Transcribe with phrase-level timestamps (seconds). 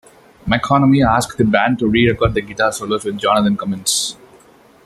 [0.47, 4.17] McConomy asked the band to re-record the guitar solos with Jonathan Cummins.